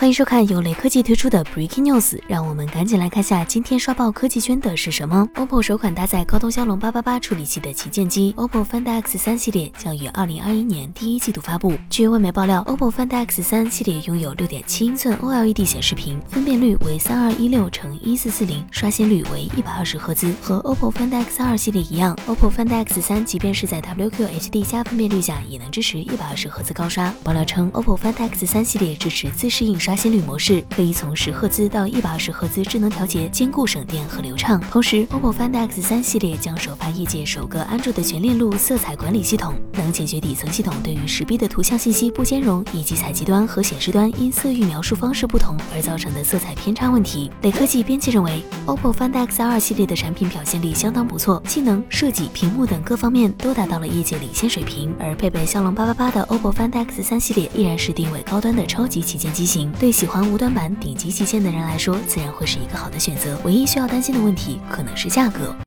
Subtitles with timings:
[0.00, 5.28] 欢迎收看由雷科技推出的 Breaking News，让我们赶紧来看下今天刷爆科技圈的是什么。
[5.34, 11.74] OPPO 首款搭载高通骁龙八八八处理器的旗舰机 OPPO Find X 三系列将于二零二一年第一季度发布。
[11.90, 20.32] 据外媒爆料，OPPO Find X 三系列拥有六点七英寸 OLED 显示屏，分辨率为三二一六乘一四四零，刷新率为一百二十赫兹。
[20.40, 27.12] 和 OPPO Find X 二系列一样，OPPO Find X 三即便是在 WQHD 加分辨率下，也能支持一百二十赫兹高刷。
[27.22, 29.89] 爆料称，OPPO Find X 三系列支持自适应刷。
[29.90, 34.60] 刷新率模式可以从十赫兹到一百二十赫兹智能调节，兼顾省电和流畅。
[34.70, 47.28] 同时，OPPO Find X 三系列将首发业界首个安卓的全链路色彩管理系统，能解决底层系统对于十 B 的图像信息不兼容，以及采集端和显示端因色域描述方式不同而造成的色彩偏差问题。
[47.42, 54.94] 雷科技编辑认为，OPPO Find X 二系列的产品表现力相当不错，性能、设计、屏幕等各方面都达到了业界领先水平。
[55.00, 59.68] 而配备骁龙八八八的 OPPO Find X 三系列依然是定位高端的超级旗舰机型。
[59.80, 63.40] 对喜欢无端版顶级旗舰的人来说，自然会是一个好的选择。
[63.44, 65.56] 唯一需要担心的问题可能是价格。